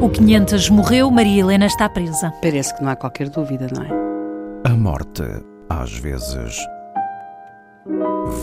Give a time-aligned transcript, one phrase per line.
[0.00, 2.32] O 500 morreu, Maria Helena está presa.
[2.40, 4.70] Parece que não há qualquer dúvida, não é?
[4.70, 5.24] A morte,
[5.68, 6.56] às vezes,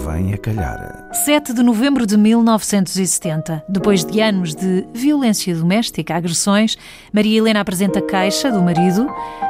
[0.06, 1.07] vem a calhar.
[1.14, 3.64] 7 de novembro de 1970.
[3.70, 6.78] Depois de anos de violência doméstica, agressões,
[7.14, 9.07] Maria Helena apresenta queixa do marido.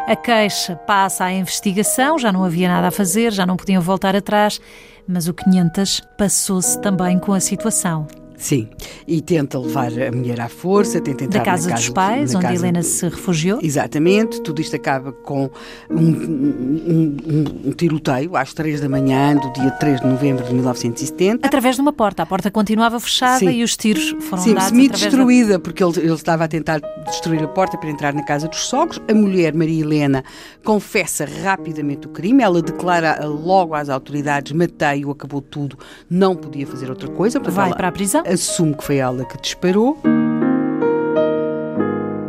[0.07, 4.15] A queixa passa à investigação, já não havia nada a fazer, já não podiam voltar
[4.15, 4.61] atrás,
[5.07, 8.05] mas o 500 passou-se também com a situação.
[8.37, 8.69] Sim,
[9.07, 12.33] e tenta levar a mulher à força, tenta entrar da casa, na casa dos pais,
[12.33, 13.59] na onde casa Helena se refugiou.
[13.61, 15.49] Exatamente, tudo isto acaba com
[15.89, 20.53] um, um- um- um tiroteio às 3 da manhã do dia 3 de novembro de
[20.53, 21.45] 1970.
[21.47, 22.23] Através de uma porta.
[22.23, 23.49] A porta continuava fechada Sim.
[23.49, 26.79] e os tiros foram Sim, dados através da semi-destruída, porque ele, ele estava a tentar
[27.05, 29.01] destruir a porta para entrar na casa dos sogros.
[29.09, 30.23] A mulher, Maria Helena,
[30.63, 32.43] confessa rapidamente o crime.
[32.43, 35.77] Ela declara logo às autoridades: matei-o, acabou tudo,
[36.09, 37.39] não podia fazer outra coisa.
[37.39, 38.23] Portanto, Vai para a prisão.
[38.25, 39.97] assume que foi ela que disparou.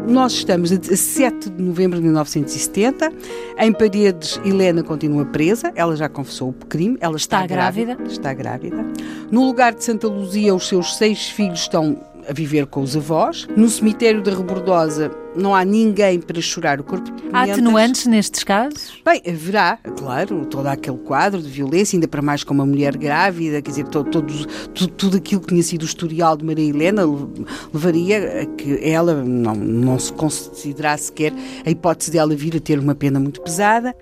[0.08, 3.12] Nós estamos a 7 de novembro de 1970.
[3.58, 5.72] Em Paredes, Helena continua presa.
[5.74, 6.96] Ela já confessou o crime.
[7.00, 7.98] Ela está, Está grávida.
[8.06, 8.86] Está grávida.
[9.30, 13.46] No lugar de Santa Luzia, os seus seis filhos estão a viver com os avós.
[13.56, 19.00] No cemitério da Rebordosa não há ninguém para chorar o corpo Há atenuantes nestes casos?
[19.04, 23.60] Bem, haverá, claro, todo aquele quadro de violência, ainda para mais com uma mulher grávida,
[23.60, 27.04] quer dizer, todo, todos- tudo, tudo aquilo que tinha sido o historial de Maria Helena
[27.04, 31.32] le- levaria a que ela não, não se considerasse sequer
[31.66, 33.94] a hipótese dela vir a ter uma pena muito pesada.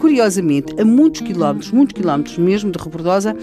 [0.00, 3.36] Curiosamente, a muitos quilómetros, muitos quilómetros mesmo de Rebordosa,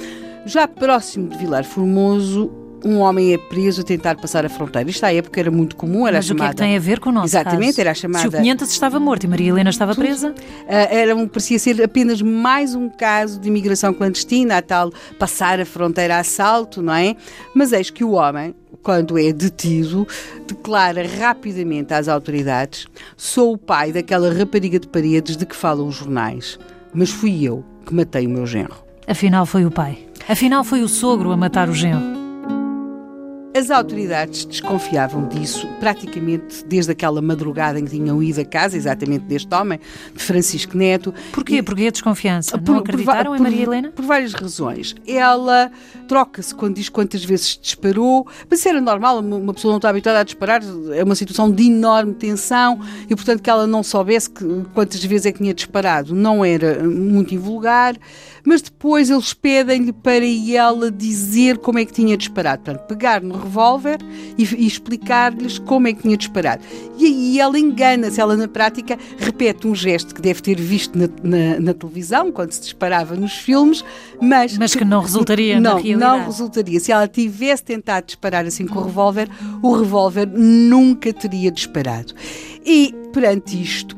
[0.49, 2.51] já próximo de Vilar Formoso,
[2.85, 4.89] um homem é preso a tentar passar a fronteira.
[4.89, 6.55] Isto à época era muito comum, era Mas o que é chamada...
[6.55, 7.81] que tem a ver com o nosso Exatamente, caso?
[7.81, 10.33] era chamada- Se o 500 estava morto e Maria Helena estava presa,
[10.67, 15.59] Ah, era um, parecia ser apenas mais um caso de imigração clandestina, a tal passar
[15.59, 17.15] a fronteira a assalto, não é?
[17.53, 20.07] Mas eis que o homem, quando é detido,
[20.47, 25.95] declara rapidamente às autoridades: sou o pai daquela rapariga de paredes de que falam os
[25.95, 26.57] jornais,
[26.93, 28.75] mas fui eu que matei o meu genro.
[29.05, 30.05] afinal foi o pai.
[30.29, 32.18] Afinal foi o sogro a matar o genro.
[33.55, 39.25] As autoridades desconfiavam disso praticamente desde aquela madrugada em que tinham ido à casa, exatamente
[39.25, 39.79] deste homem,
[40.15, 41.11] de Francisco Neto.
[41.33, 41.55] Porquê?
[41.57, 42.57] E- Porque a desconfiança.
[42.59, 43.89] Por- Não por acreditaram va- em por- Maria Helena?
[43.91, 44.95] Por várias razões.
[45.07, 45.71] Ela
[46.07, 49.89] troca-se quando diz quantas vezes disparou, mas isso era normal, uma uma pessoa não está
[49.89, 50.61] habituada a disparar,
[50.93, 54.45] é uma situação de enorme tensão e, portanto, que ela não soubesse que-
[54.75, 57.95] quantas vezes é que tinha disparado não era muito invulgar,
[58.45, 60.23] mas depois eles pedem-lhe para
[60.53, 62.61] ela dizer como é que tinha disparado.
[62.63, 63.97] Portanto, pegar no revólver
[64.37, 66.61] e, e explicar-lhes como é que tinha disparado.
[66.97, 71.07] E aí ela engana-se, ela na prática repete um gesto que deve ter visto na,
[71.23, 73.83] na- na televisão, quando se disparava nos filmes,
[74.21, 75.99] mas, Mas que não resultaria na não, realidade.
[76.19, 76.79] Não resultaria.
[76.79, 79.29] Se ela tivesse tentado disparar assim com o revólver,
[79.61, 82.13] o revólver nunca teria disparado.
[82.65, 83.95] E perante isto,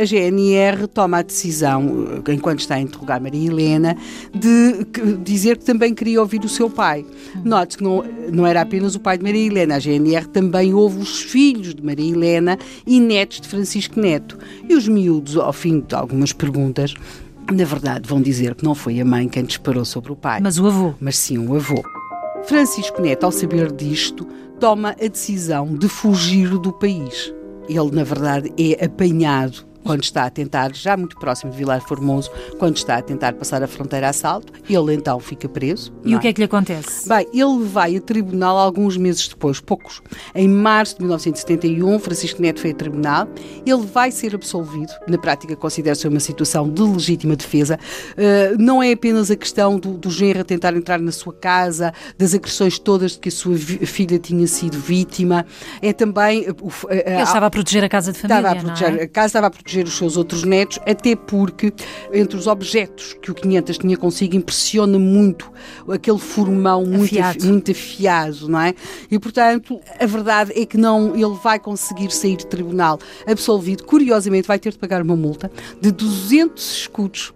[0.00, 3.96] a GNR toma a decisão, eh, enquanto está a interrogar Maria Helena,
[4.34, 4.86] de
[5.22, 7.04] dizer que também queria ouvir o seu pai.
[7.44, 10.98] Note que não, não era apenas o pai de Maria Helena, a GNR também ouve
[10.98, 14.38] os filhos de Maria Helena e netos de Francisco Neto.
[14.68, 16.94] E os miúdos, ao fim de algumas perguntas,
[17.52, 20.58] na verdade vão dizer que não foi a mãe quem disparou sobre o pai Mas
[20.58, 20.94] o avô.
[21.00, 21.82] mas sim o avô.
[22.44, 24.26] Francisco Neto, ao saber disto,
[24.58, 27.34] toma a decisão de fugir do país.
[27.70, 32.30] Ele, na verdade, é apanhado quando está a tentar, já muito próximo de Vilar Formoso,
[32.58, 34.52] quando está a tentar passar a fronteira a assalto.
[34.68, 35.92] Ele então fica preso.
[36.04, 37.08] E não o que é que lhe acontece?
[37.08, 40.02] Bem, ele vai a tribunal alguns meses depois, poucos.
[40.34, 43.28] Em março de 1971, Francisco Neto foi a tribunal.
[43.64, 44.92] Ele vai ser absolvido.
[45.08, 47.78] Na prática, considera-se uma situação de legítima defesa.
[48.12, 51.92] Uh, não é apenas a questão do, do genro a tentar entrar na sua casa,
[52.18, 55.46] das agressões todas de que a sua filha tinha sido vítima.
[55.80, 56.48] É também.
[56.50, 56.54] uh,
[56.88, 59.02] a- Ele estava a proteger a casa de família, Estava a proteger não é?
[59.04, 61.72] a casa, estava a proteger os seus outros netos, até porque
[62.12, 65.50] entre os objetos que o 500 tinha consigo impressiona muito
[65.88, 67.38] aquele formão muito Afiado.
[67.38, 68.74] afi- muito afiado, não é?
[69.10, 73.84] E portanto, a verdade é que não ele vai conseguir sair de tribunal absolvido.
[73.84, 75.50] Curiosamente, vai ter de pagar uma multa
[75.80, 77.32] de 200 escudos.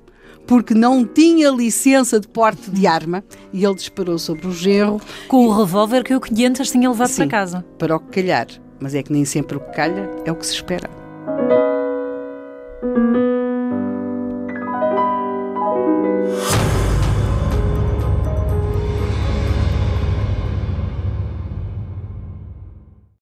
[0.46, 5.46] Porque não tinha licença de porte de arma e ele disparou sobre o genro Com
[5.46, 7.16] o revólver que o 500 tinha levado Sim.
[7.22, 7.64] para casa.
[7.78, 8.46] para o que calhar.
[8.78, 10.90] Mas é que nem sempre o que calha é o que se espera.